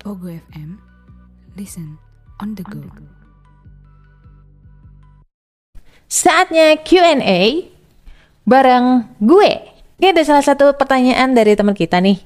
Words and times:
Pogo 0.00 0.32
FM. 0.32 0.80
Listen 1.60 2.00
on 2.40 2.56
the 2.56 2.64
go. 2.64 2.80
Saatnya 6.08 6.80
Q&A 6.80 7.68
bareng 8.48 9.04
gue. 9.20 9.52
Ini 10.00 10.16
ada 10.16 10.24
salah 10.24 10.40
satu 10.40 10.72
pertanyaan 10.72 11.36
dari 11.36 11.52
teman 11.52 11.76
kita 11.76 12.00
nih. 12.00 12.16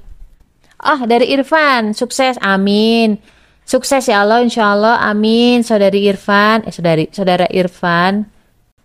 Ah, 0.79 1.03
dari 1.03 1.35
Irfan. 1.35 1.91
Sukses, 1.91 2.39
amin. 2.39 3.19
Sukses 3.67 4.07
ya 4.07 4.23
Allah, 4.23 4.39
insya 4.39 4.71
Allah, 4.71 5.03
amin. 5.03 5.59
Saudari 5.59 6.07
Irfan, 6.07 6.63
eh 6.63 6.71
saudari, 6.71 7.11
saudara 7.11 7.43
Irfan. 7.51 8.23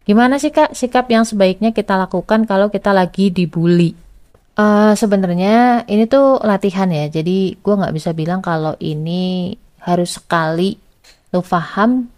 Gimana 0.02 0.42
sih 0.42 0.50
kak 0.50 0.74
sikap 0.74 1.06
yang 1.06 1.22
sebaiknya 1.22 1.70
kita 1.70 1.94
lakukan 1.94 2.42
kalau 2.42 2.66
kita 2.66 2.90
lagi 2.90 3.30
dibully? 3.30 4.09
Eh 4.60 4.92
Sebenarnya 4.92 5.88
ini 5.88 6.04
tuh 6.04 6.36
latihan 6.44 6.90
ya, 6.92 7.08
jadi 7.08 7.56
gue 7.56 7.74
nggak 7.80 7.94
bisa 7.96 8.10
bilang 8.12 8.44
kalau 8.44 8.76
ini 8.76 9.54
harus 9.80 10.20
sekali 10.20 10.76
lu 11.32 11.40
paham, 11.40 12.10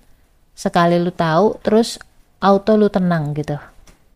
sekali 0.56 0.98
lu 0.98 1.14
tahu, 1.14 1.62
terus 1.62 2.02
auto 2.42 2.74
lu 2.74 2.90
tenang 2.90 3.30
gitu. 3.38 3.54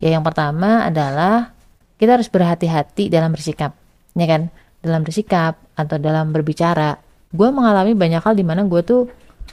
Ya 0.02 0.18
yang 0.18 0.26
pertama 0.26 0.82
adalah 0.88 1.54
kita 2.00 2.18
harus 2.18 2.26
berhati-hati 2.26 3.12
dalam 3.12 3.30
bersikap, 3.30 3.78
ya 4.18 4.26
kan? 4.26 4.50
Dalam 4.82 5.06
bersikap 5.06 5.60
atau 5.78 5.96
dalam 6.00 6.34
berbicara. 6.34 6.98
Gue 7.30 7.48
mengalami 7.54 7.94
banyak 7.94 8.24
hal 8.26 8.34
di 8.34 8.42
mana 8.42 8.66
gue 8.66 8.82
tuh 8.82 9.06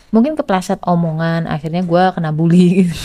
mungkin 0.09 0.34
kepleset 0.34 0.81
omongan, 0.81 1.45
akhirnya 1.45 1.86
gue 1.86 2.03
kena 2.16 2.34
bully 2.34 2.88
gitu. 2.88 2.95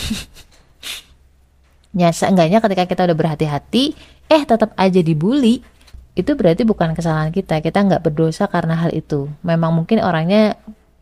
ya 2.01 2.09
seenggaknya 2.09 2.57
ketika 2.63 2.83
kita 2.89 3.01
udah 3.11 3.17
berhati-hati, 3.17 3.93
eh 4.29 4.43
tetap 4.45 4.77
aja 4.77 5.01
dibully, 5.01 5.65
itu 6.13 6.31
berarti 6.37 6.63
bukan 6.63 6.93
kesalahan 6.93 7.33
kita. 7.33 7.59
Kita 7.59 7.81
nggak 7.81 8.05
berdosa 8.05 8.45
karena 8.45 8.77
hal 8.77 8.93
itu. 8.93 9.27
Memang 9.41 9.73
mungkin 9.73 9.99
orangnya 10.05 10.55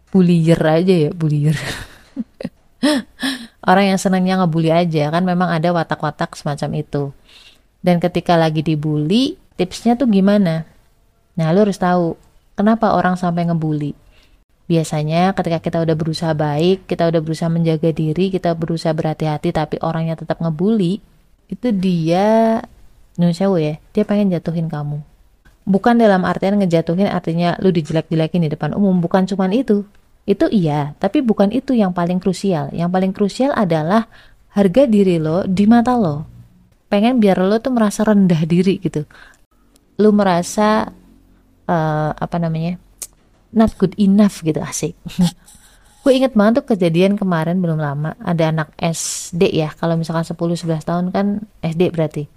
bullier 0.09 0.59
aja 0.63 0.95
ya, 1.07 1.11
bullier. 1.11 1.57
Orang 3.69 3.85
yang 3.89 3.99
senangnya 3.99 4.39
ngebully 4.39 4.71
aja 4.71 5.11
kan 5.11 5.27
memang 5.27 5.51
ada 5.51 5.75
watak-watak 5.75 6.39
semacam 6.39 6.69
itu. 6.79 7.03
Dan 7.83 7.99
ketika 7.99 8.39
lagi 8.39 8.63
dibully, 8.63 9.35
tipsnya 9.59 9.99
tuh 9.99 10.07
gimana? 10.07 10.63
Nah, 11.35 11.51
lu 11.51 11.67
harus 11.67 11.75
tahu 11.75 12.15
kenapa 12.55 12.95
orang 12.95 13.19
sampai 13.19 13.43
ngebully. 13.49 13.91
Biasanya 14.67 15.31
ketika 15.35 15.59
kita 15.63 15.77
udah 15.83 15.95
berusaha 15.95 16.33
baik, 16.35 16.87
kita 16.87 17.07
udah 17.07 17.21
berusaha 17.23 17.47
menjaga 17.47 17.91
diri, 17.91 18.31
kita 18.31 18.51
berusaha 18.55 18.91
berhati-hati 18.91 19.55
tapi 19.55 19.75
orangnya 19.79 20.19
tetap 20.19 20.43
ngebully, 20.43 20.99
itu 21.47 21.67
dia 21.71 22.59
Nyun 23.17 23.33
sewu 23.33 23.57
ya, 23.57 23.81
dia 23.93 24.05
pengen 24.05 24.29
jatuhin 24.29 24.69
kamu. 24.69 25.01
Bukan 25.67 25.99
dalam 25.99 26.23
artian 26.23 26.55
ngejatuhin 26.61 27.11
artinya 27.11 27.59
lu 27.59 27.73
dijelek-jelekin 27.73 28.45
di 28.45 28.49
depan 28.53 28.71
umum, 28.77 29.01
bukan 29.03 29.27
cuman 29.27 29.51
itu. 29.51 29.83
Itu 30.23 30.47
iya, 30.53 30.95
tapi 31.01 31.19
bukan 31.25 31.51
itu 31.51 31.75
yang 31.75 31.91
paling 31.91 32.21
krusial. 32.21 32.71
Yang 32.71 32.89
paling 32.93 33.11
krusial 33.11 33.51
adalah 33.51 34.07
harga 34.55 34.87
diri 34.87 35.19
lo 35.19 35.43
di 35.43 35.65
mata 35.67 35.97
lo. 35.99 36.23
Pengen 36.87 37.19
biar 37.19 37.41
lo 37.43 37.59
tuh 37.59 37.75
merasa 37.75 38.07
rendah 38.07 38.47
diri 38.47 38.79
gitu. 38.79 39.03
Lu 39.99 40.15
merasa 40.15 40.87
eh, 41.67 42.11
apa 42.15 42.37
namanya? 42.39 42.79
not 43.55 43.73
good 43.79 43.95
enough 43.95 44.43
gitu 44.43 44.59
asik. 44.59 44.93
Gue 46.03 46.15
inget 46.15 46.39
banget 46.39 46.63
tuh 46.63 46.75
kejadian 46.75 47.19
kemarin 47.19 47.59
belum 47.59 47.83
lama 47.83 48.15
ada 48.23 48.47
anak 48.47 48.71
SD 48.79 49.51
ya 49.51 49.75
kalau 49.75 49.99
misalkan 49.99 50.23
10-11 50.23 50.87
tahun 50.87 51.05
kan 51.11 51.43
SD 51.59 51.91
berarti 51.91 52.31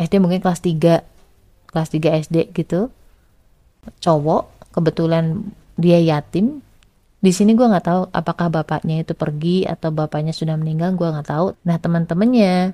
SD 0.00 0.16
mungkin 0.18 0.40
kelas 0.40 0.64
3 0.64 1.04
kelas 1.70 1.88
3 1.92 2.24
SD 2.24 2.36
gitu. 2.56 2.88
Cowok 4.00 4.72
kebetulan 4.72 5.52
dia 5.76 6.00
yatim. 6.00 6.64
Di 7.20 7.36
sini 7.36 7.52
gue 7.52 7.68
nggak 7.68 7.84
tahu 7.84 8.02
apakah 8.16 8.48
bapaknya 8.48 9.04
itu 9.04 9.12
pergi 9.12 9.68
atau 9.68 9.92
bapaknya 9.92 10.32
sudah 10.32 10.56
meninggal 10.56 10.96
gue 10.96 11.04
nggak 11.04 11.28
tahu. 11.28 11.52
Nah 11.68 11.76
teman-temannya 11.76 12.72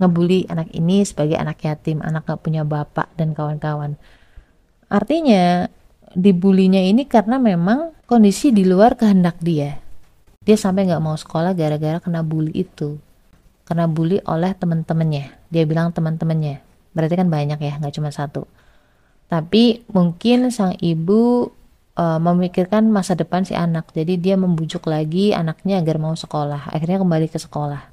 ngebully 0.00 0.48
anak 0.48 0.70
ini 0.72 1.04
sebagai 1.04 1.36
anak 1.36 1.60
yatim 1.60 2.00
anak 2.00 2.24
gak 2.24 2.40
punya 2.40 2.64
bapak 2.64 3.12
dan 3.20 3.36
kawan-kawan. 3.36 4.00
Artinya 4.88 5.68
dibulinya 6.16 6.80
ini 6.80 7.04
karena 7.04 7.36
memang 7.36 7.94
kondisi 8.08 8.50
di 8.50 8.64
luar 8.64 8.96
kehendak 8.96 9.38
dia. 9.42 9.76
Dia 10.40 10.56
sampai 10.56 10.88
nggak 10.88 11.04
mau 11.04 11.14
sekolah 11.14 11.52
gara-gara 11.52 12.00
kena 12.00 12.24
bully 12.24 12.64
itu. 12.64 12.96
Karena 13.68 13.86
bully 13.86 14.18
oleh 14.24 14.50
teman-temannya. 14.56 15.52
Dia 15.52 15.62
bilang 15.68 15.92
teman-temannya. 15.94 16.69
Berarti 16.90 17.14
kan 17.14 17.28
banyak 17.30 17.58
ya, 17.62 17.78
nggak 17.78 17.94
cuma 17.94 18.10
satu. 18.10 18.46
Tapi 19.30 19.86
mungkin 19.94 20.50
sang 20.50 20.74
ibu 20.82 21.54
e, 21.94 22.04
memikirkan 22.18 22.90
masa 22.90 23.14
depan 23.14 23.46
si 23.46 23.54
anak. 23.54 23.94
Jadi 23.94 24.18
dia 24.18 24.34
membujuk 24.34 24.90
lagi 24.90 25.30
anaknya 25.30 25.78
agar 25.78 26.02
mau 26.02 26.18
sekolah. 26.18 26.74
Akhirnya 26.74 26.98
kembali 26.98 27.30
ke 27.30 27.38
sekolah. 27.38 27.86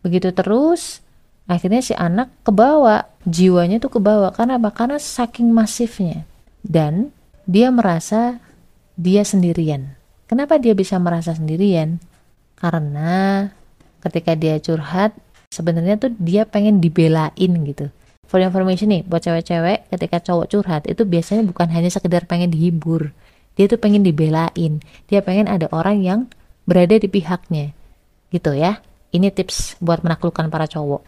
Begitu 0.00 0.32
terus, 0.32 1.04
akhirnya 1.44 1.84
si 1.84 1.92
anak 1.92 2.32
kebawa. 2.48 3.04
Jiwanya 3.28 3.76
tuh 3.76 4.00
kebawa. 4.00 4.32
Karena 4.32 4.56
apa? 4.56 4.72
Karena 4.72 4.96
saking 4.96 5.52
masifnya. 5.52 6.24
Dan 6.64 7.12
dia 7.44 7.68
merasa 7.68 8.40
dia 8.96 9.20
sendirian. 9.20 10.00
Kenapa 10.24 10.56
dia 10.56 10.72
bisa 10.72 10.96
merasa 10.96 11.36
sendirian? 11.36 12.00
Karena 12.56 13.52
ketika 14.00 14.32
dia 14.32 14.56
curhat 14.60 15.12
sebenarnya 15.52 16.00
tuh 16.00 16.12
dia 16.16 16.48
pengen 16.48 16.80
dibelain 16.80 17.52
gitu 17.68 17.92
for 18.26 18.40
information 18.40 18.90
nih 18.90 19.02
buat 19.06 19.22
cewek-cewek 19.24 19.92
ketika 19.92 20.20
cowok 20.20 20.46
curhat 20.50 20.82
itu 20.90 21.02
biasanya 21.04 21.44
bukan 21.46 21.68
hanya 21.70 21.90
sekedar 21.90 22.24
pengen 22.24 22.50
dihibur. 22.50 23.14
Dia 23.54 23.70
tuh 23.70 23.78
pengen 23.78 24.02
dibelain. 24.02 24.82
Dia 25.06 25.20
pengen 25.22 25.46
ada 25.46 25.70
orang 25.70 26.02
yang 26.02 26.20
berada 26.66 26.98
di 26.98 27.06
pihaknya. 27.06 27.70
Gitu 28.34 28.50
ya. 28.56 28.82
Ini 29.14 29.30
tips 29.30 29.78
buat 29.78 30.02
menaklukkan 30.02 30.50
para 30.50 30.66
cowok. 30.66 31.06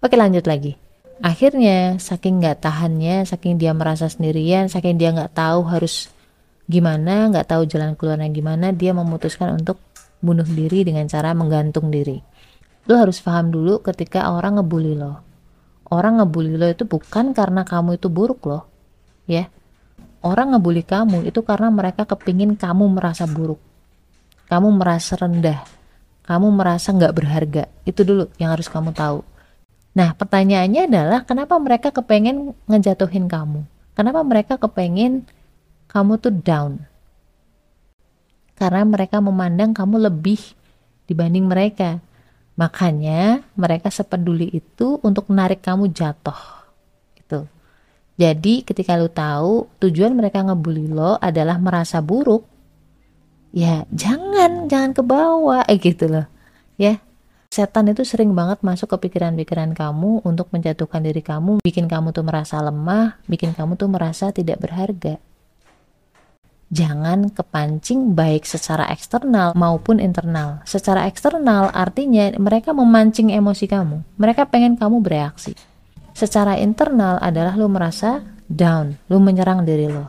Oke 0.00 0.16
lanjut 0.16 0.48
lagi. 0.48 0.80
Akhirnya 1.20 2.00
saking 2.00 2.42
nggak 2.42 2.64
tahannya 2.64 3.28
saking 3.28 3.60
dia 3.60 3.70
merasa 3.76 4.10
sendirian 4.10 4.66
saking 4.66 4.98
dia 4.98 5.14
nggak 5.14 5.36
tahu 5.36 5.62
harus 5.70 6.10
gimana 6.66 7.30
nggak 7.30 7.46
tahu 7.46 7.62
jalan 7.68 7.94
keluarnya 7.94 8.26
gimana 8.32 8.74
dia 8.74 8.90
memutuskan 8.90 9.60
untuk 9.60 9.78
bunuh 10.18 10.46
diri 10.46 10.82
dengan 10.82 11.06
cara 11.06 11.30
menggantung 11.36 11.92
diri. 11.92 12.18
Lu 12.90 12.98
harus 12.98 13.22
paham 13.22 13.54
dulu 13.54 13.78
ketika 13.82 14.32
orang 14.34 14.58
ngebully 14.58 14.98
lo. 14.98 15.31
Orang 15.92 16.24
ngebully 16.24 16.56
lo 16.56 16.72
itu 16.72 16.88
bukan 16.88 17.36
karena 17.36 17.68
kamu 17.68 18.00
itu 18.00 18.08
buruk 18.08 18.48
loh. 18.48 18.64
Ya. 19.28 19.52
Orang 20.24 20.56
ngebully 20.56 20.88
kamu 20.88 21.28
itu 21.28 21.44
karena 21.44 21.68
mereka 21.68 22.08
kepingin 22.08 22.56
kamu 22.56 22.96
merasa 22.96 23.28
buruk. 23.28 23.60
Kamu 24.48 24.72
merasa 24.72 25.20
rendah. 25.20 25.60
Kamu 26.24 26.48
merasa 26.48 26.96
nggak 26.96 27.12
berharga. 27.12 27.68
Itu 27.84 28.08
dulu 28.08 28.32
yang 28.40 28.56
harus 28.56 28.72
kamu 28.72 28.96
tahu. 28.96 29.20
Nah, 29.92 30.16
pertanyaannya 30.16 30.88
adalah 30.88 31.20
kenapa 31.28 31.60
mereka 31.60 31.92
kepengen 31.92 32.56
ngejatuhin 32.64 33.28
kamu? 33.28 33.68
Kenapa 33.92 34.24
mereka 34.24 34.56
kepengen 34.56 35.28
kamu 35.92 36.16
tuh 36.16 36.32
down? 36.32 36.88
Karena 38.56 38.88
mereka 38.88 39.20
memandang 39.20 39.76
kamu 39.76 40.08
lebih 40.08 40.40
dibanding 41.04 41.44
mereka. 41.44 42.00
Makanya 42.56 43.40
mereka 43.56 43.88
sepeduli 43.88 44.52
itu 44.52 45.00
untuk 45.00 45.28
menarik 45.32 45.64
kamu 45.64 45.88
jatuh. 45.92 46.36
Itu. 47.16 47.48
Jadi 48.20 48.62
ketika 48.62 48.94
lu 49.00 49.08
tahu 49.08 49.72
tujuan 49.80 50.12
mereka 50.12 50.44
ngebully 50.44 50.92
lo 50.92 51.16
adalah 51.16 51.56
merasa 51.56 52.04
buruk, 52.04 52.44
ya 53.56 53.88
jangan, 53.88 54.68
jangan 54.68 54.92
ke 54.92 55.02
bawah, 55.02 55.64
eh 55.64 55.80
gitu 55.80 56.12
loh. 56.12 56.28
Ya, 56.76 57.00
setan 57.48 57.88
itu 57.88 58.04
sering 58.04 58.36
banget 58.36 58.60
masuk 58.60 58.92
ke 58.92 59.08
pikiran-pikiran 59.08 59.72
kamu 59.72 60.20
untuk 60.28 60.52
menjatuhkan 60.52 61.00
diri 61.00 61.24
kamu, 61.24 61.64
bikin 61.64 61.88
kamu 61.88 62.12
tuh 62.12 62.24
merasa 62.24 62.60
lemah, 62.60 63.16
bikin 63.24 63.56
kamu 63.56 63.80
tuh 63.80 63.88
merasa 63.88 64.28
tidak 64.28 64.60
berharga 64.60 65.16
jangan 66.72 67.28
kepancing 67.28 68.16
baik 68.16 68.48
secara 68.48 68.88
eksternal 68.88 69.52
maupun 69.52 70.00
internal. 70.00 70.64
Secara 70.64 71.04
eksternal 71.04 71.68
artinya 71.68 72.32
mereka 72.40 72.72
memancing 72.72 73.28
emosi 73.28 73.68
kamu. 73.68 74.00
Mereka 74.16 74.48
pengen 74.48 74.80
kamu 74.80 75.04
bereaksi. 75.04 75.52
Secara 76.16 76.56
internal 76.56 77.20
adalah 77.20 77.52
lu 77.60 77.68
merasa 77.68 78.24
down, 78.48 78.96
lu 79.12 79.20
menyerang 79.20 79.68
diri 79.68 79.92
lo. 79.92 80.08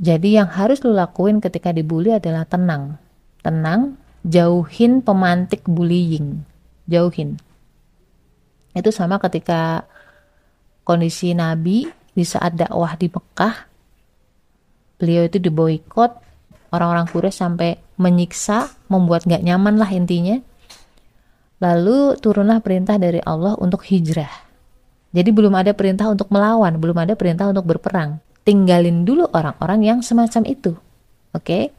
Jadi 0.00 0.40
yang 0.40 0.48
harus 0.48 0.80
lu 0.82 0.96
lakuin 0.96 1.38
ketika 1.38 1.70
dibully 1.70 2.16
adalah 2.16 2.48
tenang. 2.48 2.96
Tenang, 3.44 4.00
jauhin 4.24 5.04
pemantik 5.04 5.68
bullying. 5.68 6.42
Jauhin. 6.88 7.36
Itu 8.74 8.90
sama 8.90 9.20
ketika 9.20 9.86
kondisi 10.82 11.36
Nabi 11.36 11.86
di 12.16 12.24
saat 12.24 12.56
dakwah 12.58 12.96
di 12.98 13.06
Mekah 13.06 13.73
beliau 14.98 15.26
itu 15.26 15.38
diboikot 15.42 16.10
orang-orang 16.74 17.06
Quraisy 17.10 17.38
sampai 17.38 17.70
menyiksa 17.98 18.70
membuat 18.90 19.26
gak 19.26 19.42
nyaman 19.42 19.78
lah 19.78 19.90
intinya 19.90 20.38
lalu 21.62 22.18
turunlah 22.18 22.58
perintah 22.60 22.98
dari 22.98 23.22
Allah 23.22 23.54
untuk 23.58 23.86
hijrah 23.86 24.30
jadi 25.14 25.30
belum 25.30 25.54
ada 25.54 25.72
perintah 25.72 26.10
untuk 26.10 26.30
melawan 26.30 26.76
belum 26.78 26.98
ada 27.06 27.14
perintah 27.14 27.50
untuk 27.50 27.66
berperang 27.66 28.18
tinggalin 28.42 29.06
dulu 29.06 29.30
orang-orang 29.30 29.86
yang 29.86 29.98
semacam 30.02 30.42
itu 30.44 30.74
Oke. 31.34 31.74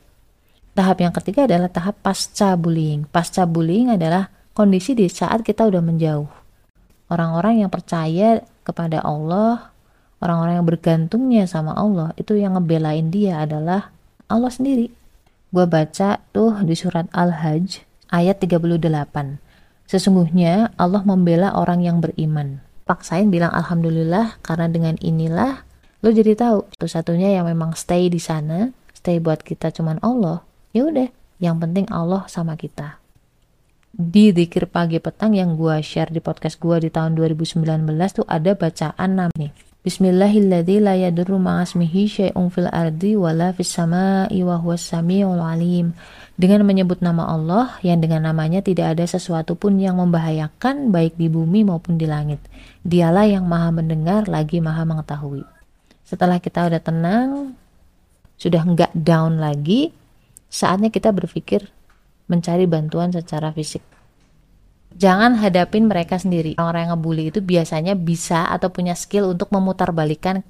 Tahap 0.76 1.00
yang 1.00 1.16
ketiga 1.16 1.48
adalah 1.48 1.72
tahap 1.72 2.04
pasca 2.04 2.60
bullying. 2.60 3.08
Pasca 3.08 3.48
bullying 3.48 3.96
adalah 3.96 4.28
kondisi 4.52 4.92
di 4.92 5.08
saat 5.08 5.40
kita 5.48 5.64
udah 5.64 5.80
menjauh. 5.80 6.28
Orang-orang 7.08 7.64
yang 7.64 7.72
percaya 7.72 8.44
kepada 8.68 9.00
Allah, 9.00 9.72
orang-orang 10.24 10.62
yang 10.62 10.68
bergantungnya 10.68 11.44
sama 11.48 11.76
Allah, 11.76 12.12
itu 12.16 12.36
yang 12.36 12.56
ngebelain 12.56 13.12
dia 13.12 13.44
adalah 13.44 13.92
Allah 14.26 14.52
sendiri. 14.52 14.92
Gue 15.52 15.66
baca 15.70 16.20
tuh 16.36 16.60
di 16.66 16.76
surat 16.76 17.08
Al-Hajj 17.16 17.86
ayat 18.12 18.42
38. 18.44 18.76
Sesungguhnya 19.86 20.74
Allah 20.76 21.06
membela 21.06 21.54
orang 21.56 21.86
yang 21.86 22.02
beriman. 22.02 22.60
Paksain 22.86 23.30
bilang 23.30 23.54
Alhamdulillah 23.54 24.42
karena 24.46 24.70
dengan 24.70 24.96
inilah 25.02 25.66
lo 26.06 26.14
jadi 26.14 26.38
tahu 26.38 26.70
satu-satunya 26.78 27.34
yang 27.34 27.50
memang 27.50 27.74
stay 27.74 28.14
di 28.14 28.22
sana, 28.22 28.70
stay 28.94 29.18
buat 29.18 29.42
kita 29.42 29.74
cuman 29.74 29.98
Allah. 30.06 30.46
Ya 30.70 30.86
udah, 30.86 31.10
yang 31.42 31.58
penting 31.58 31.90
Allah 31.90 32.30
sama 32.30 32.54
kita 32.54 33.02
di 33.96 34.36
Dikir 34.36 34.68
Pagi 34.68 35.00
Petang 35.00 35.32
yang 35.32 35.56
gue 35.56 35.80
share 35.80 36.12
di 36.12 36.20
podcast 36.20 36.60
gue 36.60 36.84
di 36.84 36.92
tahun 36.92 37.16
2019 37.16 37.64
tuh 38.12 38.28
ada 38.28 38.52
bacaan 38.52 39.10
namanya 39.16 39.56
Alim. 45.46 45.94
Dengan 46.34 46.66
menyebut 46.66 47.06
nama 47.06 47.30
Allah 47.30 47.78
yang 47.86 48.02
dengan 48.02 48.26
namanya 48.26 48.66
tidak 48.66 48.98
ada 48.98 49.06
sesuatu 49.06 49.54
pun 49.54 49.78
yang 49.78 50.02
membahayakan 50.02 50.90
baik 50.90 51.22
di 51.22 51.30
bumi 51.30 51.62
maupun 51.70 52.02
di 52.02 52.10
langit. 52.10 52.42
Dialah 52.82 53.30
yang 53.30 53.46
maha 53.46 53.70
mendengar 53.70 54.26
lagi 54.26 54.58
maha 54.58 54.90
mengetahui. 54.90 55.46
Setelah 56.02 56.42
kita 56.42 56.66
udah 56.66 56.82
tenang, 56.82 57.54
sudah 58.42 58.66
nggak 58.66 58.90
down 58.98 59.38
lagi, 59.38 59.94
saatnya 60.50 60.90
kita 60.90 61.14
berpikir 61.14 61.62
mencari 62.26 62.66
bantuan 62.66 63.14
secara 63.14 63.54
fisik. 63.54 63.86
Jangan 64.96 65.36
hadapin 65.36 65.92
mereka 65.92 66.16
sendiri. 66.16 66.56
Orang-orang 66.56 66.82
yang 66.88 66.94
ngebully 66.96 67.24
itu 67.28 67.40
biasanya 67.44 67.94
bisa 68.00 68.48
atau 68.48 68.72
punya 68.72 68.96
skill 68.96 69.36
untuk 69.36 69.52
memutarbalikan 69.52 70.48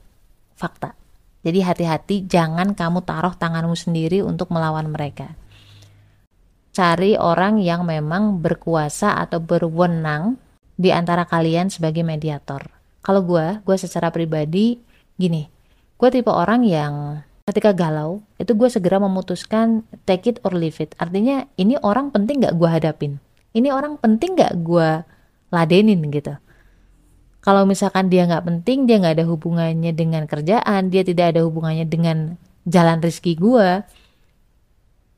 fakta. 0.53 0.93
Jadi 1.41 1.65
hati-hati 1.65 2.29
jangan 2.29 2.77
kamu 2.77 3.01
taruh 3.05 3.33
tanganmu 3.33 3.73
sendiri 3.73 4.21
untuk 4.21 4.53
melawan 4.53 4.85
mereka. 4.89 5.33
Cari 6.77 7.17
orang 7.17 7.57
yang 7.57 7.89
memang 7.89 8.41
berkuasa 8.41 9.17
atau 9.17 9.41
berwenang 9.41 10.37
di 10.77 10.93
antara 10.93 11.25
kalian 11.25 11.73
sebagai 11.73 12.05
mediator. 12.05 12.69
Kalau 13.01 13.25
gue, 13.25 13.61
gue 13.65 13.77
secara 13.77 14.09
pribadi 14.13 14.77
gini, 15.17 15.49
gue 15.95 16.09
tipe 16.11 16.29
orang 16.29 16.65
yang 16.67 17.21
ketika 17.45 17.77
galau 17.77 18.25
itu 18.41 18.57
gue 18.57 18.69
segera 18.73 18.97
memutuskan 18.97 19.85
take 20.09 20.33
it 20.33 20.37
or 20.41 20.57
leave 20.57 20.81
it 20.81 20.97
artinya 20.97 21.45
ini 21.61 21.77
orang 21.77 22.09
penting 22.09 22.41
gak 22.41 22.57
gue 22.57 22.65
hadapin 22.65 23.21
ini 23.55 23.71
orang 23.71 23.95
penting 23.97 24.35
gak 24.35 24.53
gue 24.59 24.89
ladenin 25.49 26.03
gitu? 26.11 26.35
Kalau 27.39 27.63
misalkan 27.63 28.09
dia 28.09 28.25
nggak 28.25 28.41
penting 28.41 28.89
dia 28.89 28.97
nggak 28.97 29.21
ada 29.21 29.25
hubungannya 29.29 29.93
dengan 29.93 30.25
kerjaan 30.25 30.89
dia 30.89 31.05
tidak 31.05 31.37
ada 31.37 31.45
hubungannya 31.45 31.85
dengan 31.85 32.41
jalan 32.65 32.97
rezeki 32.97 33.37
gue 33.37 33.69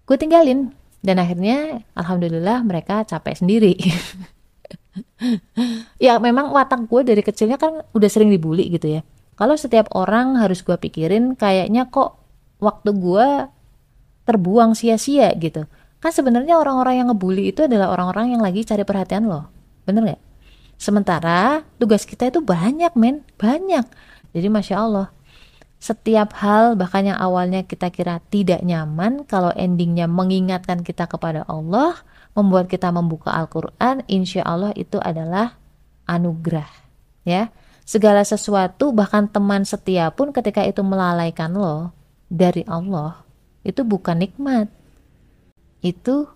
gue 0.07 0.17
tinggalin. 0.19 0.75
Dan 0.99 1.23
akhirnya 1.23 1.87
alhamdulillah 1.95 2.61
mereka 2.67 3.03
capek 3.07 3.43
sendiri. 3.43 3.73
Ya 6.01 6.17
memang 6.17 6.49
watak 6.49 6.89
gue 6.89 7.05
dari 7.05 7.21
kecilnya 7.21 7.61
kan 7.61 7.85
udah 7.93 8.09
sering 8.09 8.33
dibully 8.33 8.65
gitu 8.73 8.97
ya. 8.97 9.01
Kalau 9.37 9.53
setiap 9.53 9.93
orang 9.93 10.41
harus 10.41 10.65
gue 10.65 10.73
pikirin 10.73 11.37
kayaknya 11.37 11.85
kok 11.85 12.17
waktu 12.57 12.97
gue 12.97 13.27
terbuang 14.25 14.73
sia-sia 14.73 15.29
gitu 15.37 15.69
kan 15.97 16.11
sebenarnya 16.13 16.57
orang-orang 16.57 17.01
yang 17.03 17.07
ngebully 17.09 17.51
itu 17.51 17.65
adalah 17.65 17.93
orang-orang 17.93 18.37
yang 18.37 18.41
lagi 18.41 18.61
cari 18.63 18.85
perhatian 18.85 19.25
lo 19.25 19.49
bener 19.87 20.15
gak? 20.15 20.21
sementara 20.77 21.65
tugas 21.81 22.05
kita 22.05 22.29
itu 22.29 22.37
banyak 22.43 22.93
men. 22.93 23.25
Banyak. 23.41 23.85
Jadi 24.35 24.47
masya 24.51 24.77
Allah 24.77 25.07
setiap 25.77 26.33
hal 26.41 26.73
bahkan 26.73 27.05
yang 27.05 27.19
awalnya 27.21 27.61
kita 27.61 27.93
kira 27.93 28.17
tidak 28.33 28.65
nyaman 28.65 29.21
kalau 29.29 29.53
endingnya 29.53 30.09
mengingatkan 30.09 30.81
kita 30.81 31.05
kepada 31.05 31.45
Allah 31.45 31.93
membuat 32.33 32.65
kita 32.65 32.89
membuka 32.89 33.29
Al-Quran 33.29 34.01
insya 34.09 34.41
Allah 34.41 34.73
itu 34.73 34.97
adalah 34.97 35.57
anugerah 36.09 36.69
ya. 37.25 37.53
Segala 37.87 38.25
sesuatu 38.27 38.91
bahkan 38.91 39.31
teman 39.31 39.63
setia 39.63 40.11
pun 40.11 40.35
ketika 40.35 40.59
itu 40.65 40.83
melalaikan 40.83 41.55
lo 41.55 41.95
dari 42.27 42.65
Allah 42.67 43.23
itu 43.63 43.85
bukan 43.85 44.19
nikmat 44.19 44.67
itu 45.81 46.29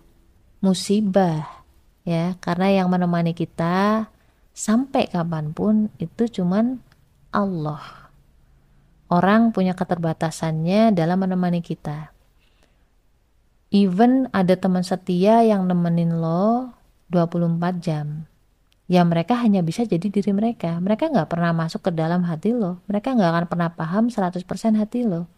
musibah 0.62 1.66
ya 2.06 2.38
karena 2.42 2.82
yang 2.82 2.88
menemani 2.90 3.34
kita 3.34 4.10
sampai 4.54 5.10
kapan 5.10 5.54
pun 5.56 5.90
itu 5.98 6.42
cuman 6.42 6.82
Allah 7.34 8.12
orang 9.10 9.50
punya 9.54 9.74
keterbatasannya 9.74 10.94
dalam 10.94 11.18
menemani 11.22 11.66
kita 11.66 12.14
even 13.74 14.30
ada 14.36 14.54
teman 14.58 14.86
setia 14.86 15.42
yang 15.42 15.66
nemenin 15.66 16.22
lo 16.22 16.74
24 17.10 17.82
jam 17.82 18.30
ya 18.92 19.08
mereka 19.08 19.40
hanya 19.40 19.64
bisa 19.64 19.88
jadi 19.88 20.04
diri 20.04 20.36
mereka. 20.36 20.76
Mereka 20.84 21.08
nggak 21.16 21.32
pernah 21.32 21.56
masuk 21.56 21.88
ke 21.88 21.92
dalam 21.96 22.28
hati 22.28 22.52
lo. 22.52 22.84
Mereka 22.92 23.16
nggak 23.16 23.30
akan 23.32 23.46
pernah 23.48 23.70
paham 23.72 24.12
100% 24.12 24.44
hati 24.76 25.08
lo. 25.08 25.32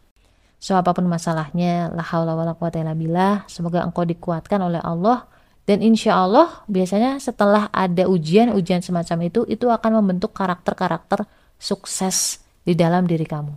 So 0.64 0.80
apa 0.80 0.96
pun 0.96 1.04
masalahnya, 1.12 1.92
la 1.92 2.08
haula 2.08 2.40
wala 2.40 2.56
quwata 2.56 2.80
illa 2.80 2.96
billah, 2.96 3.44
semoga 3.52 3.84
engkau 3.84 4.08
dikuatkan 4.08 4.64
oleh 4.64 4.80
Allah 4.80 5.28
dan 5.68 5.84
insya 5.84 6.24
Allah 6.24 6.64
biasanya 6.72 7.20
setelah 7.20 7.68
ada 7.76 8.08
ujian-ujian 8.08 8.80
semacam 8.80 9.28
itu, 9.28 9.44
itu 9.52 9.68
akan 9.68 10.00
membentuk 10.00 10.32
karakter-karakter 10.32 11.28
sukses 11.60 12.40
di 12.64 12.80
dalam 12.80 13.04
diri 13.04 13.28
kamu. 13.28 13.52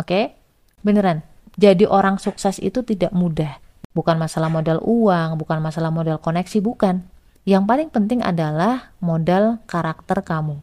Oke? 0.00 0.08
Okay? 0.08 0.24
Beneran. 0.80 1.20
Jadi 1.60 1.84
orang 1.84 2.16
sukses 2.16 2.56
itu 2.56 2.80
tidak 2.80 3.12
mudah. 3.12 3.60
Bukan 3.92 4.16
masalah 4.16 4.48
modal 4.48 4.80
uang, 4.80 5.36
bukan 5.36 5.60
masalah 5.60 5.92
modal 5.92 6.16
koneksi, 6.20 6.64
bukan 6.64 7.04
yang 7.44 7.68
paling 7.68 7.92
penting 7.92 8.24
adalah 8.24 8.96
modal 9.04 9.60
karakter 9.68 10.24
kamu. 10.24 10.60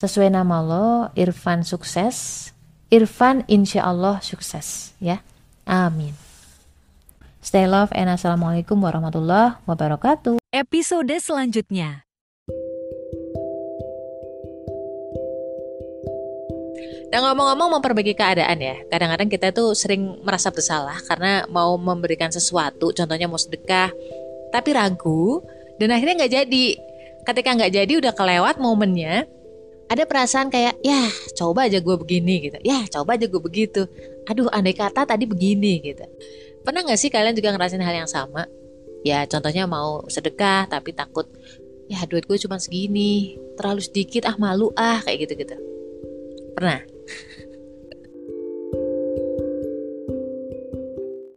Sesuai 0.00 0.28
nama 0.28 0.60
lo, 0.60 1.08
Irfan 1.16 1.64
sukses. 1.64 2.48
Irfan 2.90 3.46
insya 3.46 3.86
Allah 3.86 4.18
sukses. 4.18 4.98
Ya, 4.98 5.22
amin. 5.62 6.10
Stay 7.38 7.62
love 7.70 7.94
and 7.94 8.10
assalamualaikum 8.10 8.74
warahmatullahi 8.82 9.62
wabarakatuh. 9.62 10.42
Episode 10.50 11.14
selanjutnya. 11.22 12.02
Nah 17.14 17.18
ngomong-ngomong 17.26 17.78
memperbaiki 17.78 18.14
keadaan 18.14 18.62
ya 18.62 18.86
Kadang-kadang 18.86 19.26
kita 19.26 19.50
tuh 19.50 19.74
sering 19.74 20.22
merasa 20.22 20.54
bersalah 20.54 20.94
Karena 21.10 21.42
mau 21.50 21.74
memberikan 21.74 22.30
sesuatu 22.30 22.94
Contohnya 22.94 23.26
mau 23.26 23.34
sedekah 23.34 23.90
Tapi 24.54 24.70
ragu 24.70 25.42
dan 25.74 25.90
akhirnya 25.90 26.22
nggak 26.22 26.34
jadi 26.38 26.64
ketika 27.26 27.50
nggak 27.50 27.72
jadi 27.72 27.92
udah 27.98 28.12
kelewat 28.14 28.62
momennya 28.62 29.26
ada 29.90 30.06
perasaan 30.06 30.54
kayak 30.54 30.78
ya 30.86 31.10
coba 31.34 31.66
aja 31.66 31.82
gue 31.82 31.96
begini 31.98 32.46
gitu. 32.46 32.58
Ya 32.62 32.86
coba 32.86 33.18
aja 33.18 33.26
gue 33.26 33.42
begitu. 33.42 33.90
Aduh 34.30 34.46
andai 34.54 34.72
kata 34.72 35.02
tadi 35.02 35.26
begini 35.26 35.82
gitu. 35.82 36.06
Pernah 36.62 36.86
nggak 36.86 37.00
sih 37.00 37.10
kalian 37.10 37.34
juga 37.34 37.50
ngerasain 37.50 37.82
hal 37.82 38.06
yang 38.06 38.10
sama? 38.10 38.46
Ya 39.02 39.26
contohnya 39.26 39.66
mau 39.66 40.06
sedekah 40.06 40.70
tapi 40.70 40.94
takut 40.94 41.26
ya 41.90 42.06
duit 42.06 42.22
gue 42.22 42.38
cuma 42.38 42.62
segini 42.62 43.34
terlalu 43.58 43.82
sedikit 43.82 44.30
ah 44.30 44.38
malu 44.38 44.70
ah 44.78 45.02
kayak 45.02 45.26
gitu 45.26 45.42
gitu 45.42 45.58
pernah 46.54 46.78